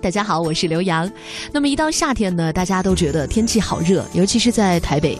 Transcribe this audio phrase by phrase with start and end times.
[0.00, 1.10] 大家好，我是刘洋。
[1.52, 5.18] 那么一到夏天呢，大家都觉得天气好热，尤其是在台北、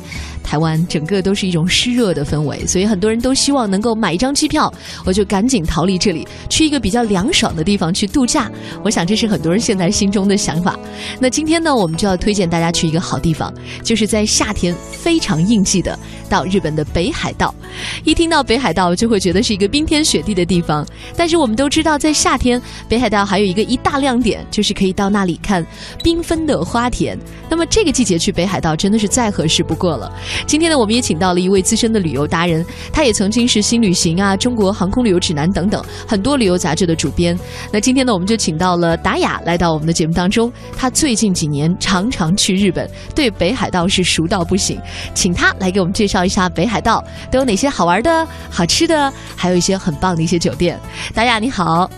[0.51, 4.69] 台湾，整个都是一种湿热的氛围，所以很多人都希望能够买一张机票，
[5.05, 8.51] 我就赶紧逃离这里，去一个比较凉爽的地方去度假。
[8.83, 10.77] 我想这是很多人现在心中的想法。
[11.21, 13.55] 那今天呢，我们就要推荐大家去一个好地方，
[13.85, 15.97] 就是在夏天非常应季的
[16.29, 17.55] 到日本的北海道。
[18.03, 20.85] 一听到北海道，就会觉得是一个冰天雪地的地方，
[21.17, 25.65] 但是我们都知道，在夏天北海道还有一个一大亮点，就是可以到那里看
[26.03, 27.17] 缤纷的花田。
[27.49, 30.13] 那么这个季节去北海道真的是再合适不过了。
[30.47, 37.39] 今天呢，我们也请到了一位资深的旅游达人，他也曾经是新旅行啊、中国航空旅游指南等等很多旅游杂志的主编。
[37.73, 40.53] 那今天呢，我们就请到了达雅来到我们的节目当中。
[40.77, 44.81] 他最近几年常常去日本，对北海道是熟到不行。
[45.15, 50.79] 请他来给我们介绍一下北海道都有哪些好玩的、好吃的，还有一些很棒的一些酒店。
[51.15, 51.91] 达雅你好，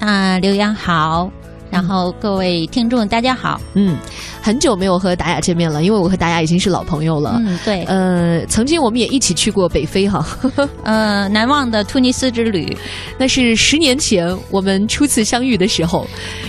[0.00, 1.30] 啊，刘洋好，
[1.74, 3.96] 然后各位听众大家好，嗯，
[4.40, 7.42] 很久没有和达雅见面了，因为我和达雅已经是老朋友了。
[7.44, 10.24] 嗯，对，呃，曾经我们也一起去过北非哈，
[10.84, 12.78] 呃，难忘的突尼斯之旅，
[13.18, 16.06] 那是十年前我们初次相遇的时候。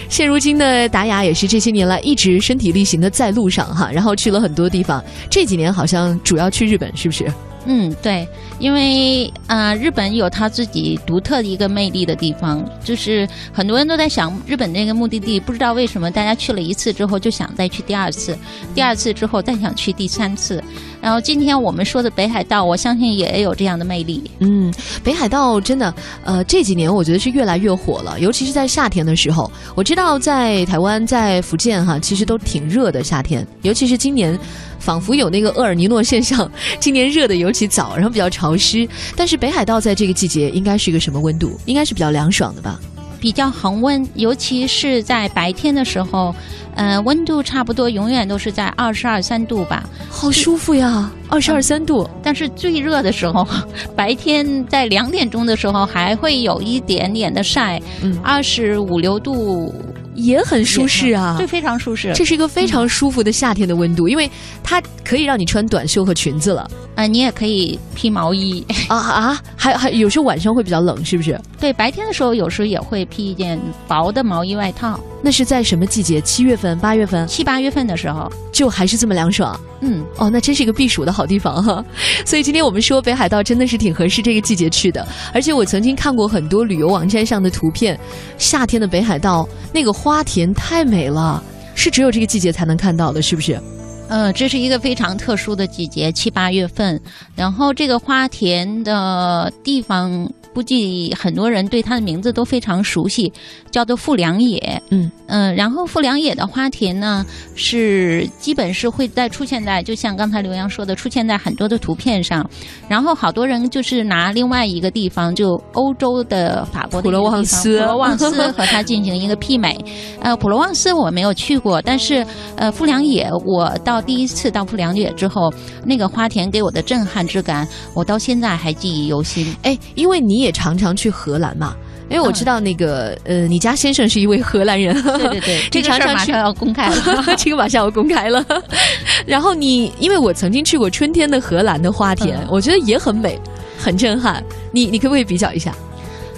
[0.09, 5.03] 现如今的达雅也是这些年来一直身体力行的在路上哈，然后去了很多地方。
[5.27, 7.25] 这几年好像主要去日本，是不是？
[7.65, 8.27] 嗯，对，
[8.59, 18.37] 因为啊、日本有它自己独特的一个魅力的地方，就是很多人都在想日本那个目的地，不知道为什么大家去了一次之后就想再去第二次，
[18.73, 20.63] 第二次之后再想去第三次。
[21.01, 24.23] 然后今天我们说的北海道，我相信也有这样的魅力。
[24.39, 25.93] 嗯，北海道真的，
[26.23, 29.51] 呃，这几年我觉得是越来越火了，尤其是在夏天的时候。
[29.75, 34.37] 我知道在台湾、在福建哈，其实都挺热的夏天，尤其是今年，
[34.85, 38.87] 仿佛有那个厄尔尼诺现象，今年热的尤其早，然后比较潮湿。
[39.15, 41.59] 但是北海道在这个季节应该是一个什么温度？
[41.65, 42.79] 应该是比较凉爽的吧？
[43.19, 46.35] 比较恒温，尤其是在白天的时候，
[46.75, 49.89] 呃，温度差不多永远都是在二十二三度吧。
[50.07, 52.07] 好舒服呀，二十二三度。
[52.21, 53.47] 但是最热的时候，
[53.95, 59.73] 白天在两点钟的时候还会有一点点的晒，嗯二十五六度，
[60.15, 61.45] 也很舒适啊对，。
[61.45, 62.11] 非常舒适。
[62.15, 64.29] 这是一个非常舒服的夏天的温度，因为
[64.63, 68.65] 它可以让你穿短袖和裙子了呃，你也可以披毛衣。
[68.87, 69.41] 啊啊！
[69.55, 71.39] 还还有时候晚上会比较冷，是不是？
[71.59, 74.99] 对，白天的时候有时候也会披一件薄的毛衣外套。
[75.21, 76.21] 那是在什么季节？
[76.21, 81.83] 七月份、八月份，七八月份的时候，就还是这么凉爽嗯，哦，那真是一个避暑的好地方哈。
[82.23, 87.99] 所以今天我们说北海道真的是挺合适这个季节去的，而且我曾经看过很多旅游网站上的图片，
[88.37, 91.43] 夏天的北海道那个花田太美了，
[91.73, 93.59] 是只有这个季节才能看到的，是不是？
[94.07, 97.01] 呃，这是一个非常特殊的季节，七八月份。
[97.33, 103.29] 然后这个花田的地方，估计很多人对它的名字都非常熟悉，
[103.69, 104.81] 叫做富良野。
[104.89, 112.49] 嗯嗯、然后富良野的花田呢，是基本是会在出现在，就像刚才刘洋说的，出现在很多的图片上。
[112.87, 119.77] 然后好多人就是拿另外一个地方，就欧洲的法国的普罗旺斯普罗旺斯和它进行一个媲美。
[120.21, 129.53] 呃，普罗旺斯我没有去过，但是呃，富良野我到第一次到富良野之后，那个花田给我的震撼之感，我到现在还记忆犹新。
[129.63, 131.75] 哎，因为你也常常去荷兰嘛。
[132.07, 136.95] 因为我知道那个，呃，你家先生是一位荷兰人，对对对， 这个事儿马上要公开了。
[137.35, 138.45] 这个马上要公开了。
[139.25, 143.39] 然后你，因为我曾经去过春天的荷兰的花田，嗯我觉得也很美，
[143.79, 144.43] 很震撼。
[144.71, 145.75] 你你可不可以比较一下？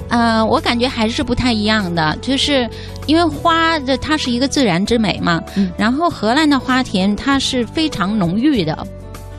[0.08, 2.66] 呃，我感觉还是不太一样的，就是
[3.06, 8.88] 因为花的它是一个自然之美嘛，嗯然后荷兰的花田它是非常浓郁的。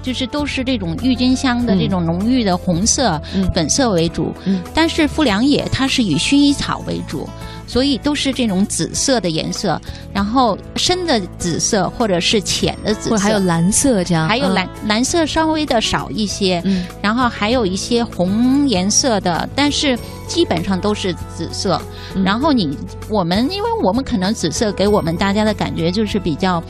[0.09, 1.79] 就是都是这种郁金香的嗯。
[1.79, 3.47] 这种浓郁的红色、嗯。
[3.55, 4.63] 粉色为主，嗯。
[4.73, 7.29] 但是富良野它是以薰衣草为主，
[7.67, 9.79] 所以都是这种紫色的颜色，
[10.15, 16.87] 然后深的紫色或者是浅的紫色，或者还有蓝色这样，嗯还有蓝、蓝色稍微的少一些，嗯。
[17.03, 21.79] 然后还有一些红颜色的，但是基本上都是紫色。
[22.15, 22.25] 嗯。
[22.25, 22.75] 然后你
[23.11, 26.63] 我们，因为我们可能紫色给我们大家的感觉就是比较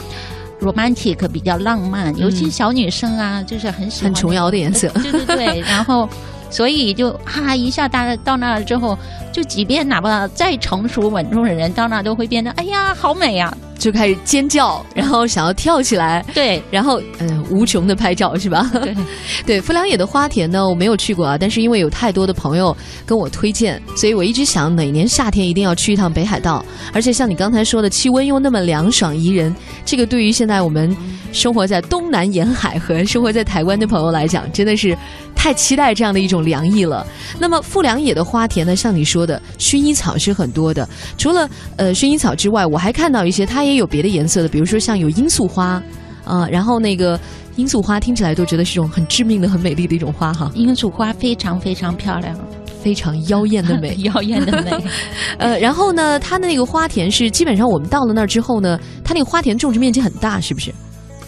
[0.60, 6.08] romantic，比较浪漫，尤其小女生啊，就是很喜欢嗯很琼瑶的颜色呃 对对对，然后。
[6.50, 8.98] 所以就哈一下，大家到那儿之后，
[9.30, 18.68] 就即便哪怕再成熟稳重的人，到那儿都会变得哎呀好美呀、就开始尖叫，然后想要跳起来，对，然后嗯、无穷的拍照是吧？
[18.74, 18.96] 对，
[19.46, 22.76] 对，富良野的花田呢，我没有去过啊，但是因为有太多的朋友
[23.06, 26.64] 跟我推荐，所以我一直想哪年夏天一定要去一趟北海道。
[26.92, 29.54] 而且像你刚才说的，气温又那么凉爽宜人，
[29.84, 30.94] 这个对于现在我们
[31.32, 34.96] 生活在东南沿海和生活在台湾的朋友来讲，真的是
[35.38, 37.06] 太期待这样的一种凉意了。
[37.38, 40.86] 那么富良野的花田呢，像你说的，薰衣草是很多的，
[41.16, 45.80] 除了呃薰衣草之外，我还看到一些它也有别的颜色的，比如说像有罂粟花。
[46.24, 47.18] 啊、然后那个
[47.56, 52.38] 罂粟花听起来都觉得是一种很致命的、很美丽的一种花哈，罂粟花非常非常漂亮，
[52.82, 53.96] 非常妖艳的美。
[54.00, 54.70] 妖艳的美。
[55.38, 60.70] 呃，然后呢，它的那个花田是基本上我们到了那儿之后呢，它那个花田种植面积很大，是不是？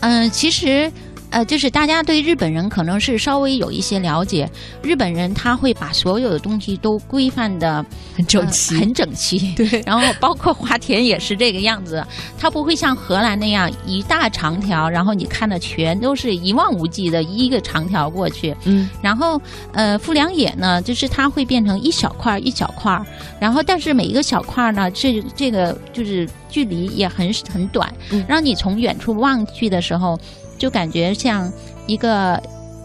[0.00, 0.92] 嗯、其实。
[1.30, 4.50] 呃，就是大家对日本人可能是稍微有一些了解，
[4.82, 7.84] 日本人他会把所有的东西都规范的
[8.16, 9.54] 很整齐，很整齐。
[9.54, 12.04] 对，然后包括花田也是这个样子，
[12.38, 18.54] 他不会像荷兰那样一大长条，然后你看的全都是一望无际的一个长条过去。
[18.64, 19.40] 嗯，然后
[19.72, 23.06] 呃，富良野呢，就是它会变成一小块儿一小块儿，
[23.38, 30.18] 然后但是每一个小块儿呢，这这个就是距离也很很短嗯，让你从远处望去的时候，
[30.60, 31.50] 就感觉像
[31.86, 32.40] 一个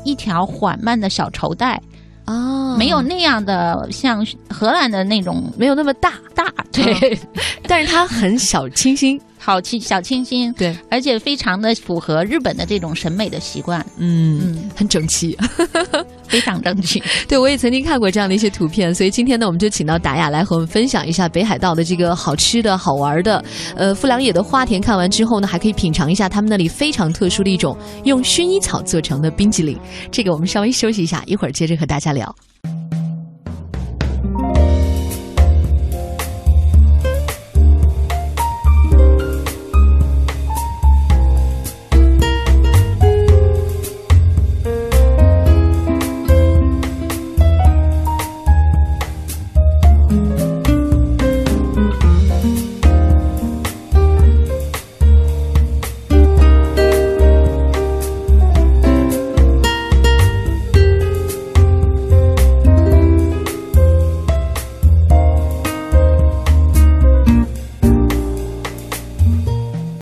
[0.05, 1.79] 一条缓慢的小绸带，
[2.25, 6.45] 哦，没有那样的像荷兰的那种没有那么大，大，
[6.75, 7.19] 对，
[7.67, 9.19] 但是它很小清新。
[9.37, 15.37] 好清小清新，对，而且非常的符合日本的这种审美的习惯，嗯，嗯，很整齐。
[16.27, 16.99] 非常整齐。
[17.27, 23.45] 对，我也曾经看过这样的一些图片，所以今天呢，我们就请到达雅来和我们分享一下北海道的这个好吃的好玩的。
[23.75, 29.79] 呃，富良野的花田看完之后呢，还可以品尝一下他们那里非常特殊的一种用薰衣草做成的冰激凌。
[30.09, 32.35] 这个我们稍微休息一下，一会儿接着和大家聊。